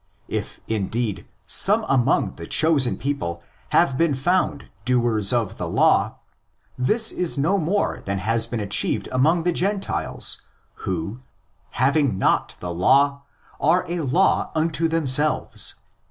If, 0.29 0.59
indeed, 0.67 1.27
some 1.45 1.85
among 1.87 2.33
the 2.37 2.47
chosen 2.47 2.97
people 2.97 3.43
have 3.69 3.99
been 3.99 4.15
found'"' 4.15 4.65
doers 4.83 5.31
of 5.31 5.59
the 5.59 5.69
law," 5.69 6.15
this 6.75 7.11
is 7.11 7.37
no 7.37 7.59
more 7.59 8.01
than 8.03 8.17
has 8.17 8.47
been 8.47 8.59
achieved 8.59 9.07
among 9.11 9.43
the 9.43 9.51
Gentiles, 9.53 10.41
who,'' 10.89 11.19
having 11.83 12.17
not 12.17 12.57
the 12.59 12.73
law, 12.73 13.21
are 13.59 13.85
a 13.87 13.99
law 13.99 14.49
unto 14.55 14.87
themselves"' 14.87 15.75
(i1. 15.77 15.81